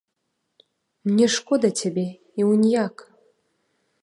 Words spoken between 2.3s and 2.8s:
і унь